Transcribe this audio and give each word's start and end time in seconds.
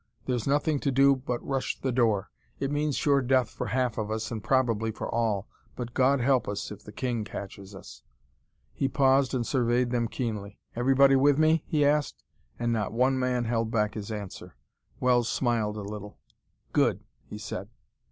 There's 0.25 0.47
nothing 0.47 0.79
to 0.79 0.91
do 0.91 1.15
but 1.15 1.45
rush 1.47 1.79
the 1.79 1.91
door. 1.91 2.31
It 2.59 2.71
means 2.71 2.95
sure 2.95 3.21
death 3.21 3.51
for 3.51 3.67
half 3.67 3.99
of 3.99 4.09
us, 4.09 4.31
and 4.31 4.43
probably 4.43 4.89
for 4.89 5.07
all 5.07 5.47
but 5.75 5.93
God 5.93 6.19
help 6.19 6.47
us 6.47 6.71
if 6.71 6.83
the 6.83 6.91
king 6.91 7.23
catches 7.23 7.75
us!" 7.75 8.01
He 8.73 8.87
paused 8.89 9.35
and 9.35 9.45
surveyed 9.45 9.91
them 9.91 10.07
keenly. 10.07 10.57
"Everybody 10.75 11.15
with 11.15 11.37
me?" 11.37 11.63
he 11.67 11.85
asked. 11.85 12.23
And 12.57 12.73
not 12.73 12.91
one 12.93 13.19
man 13.19 13.43
held 13.45 13.69
back 13.69 13.93
his 13.93 14.11
answer. 14.11 14.55
Wells 14.99 15.29
smiled 15.29 15.77
a 15.77 15.81
little. 15.81 16.17
"Good!" 16.73 17.01
he 17.27 17.37
said. 17.37 17.69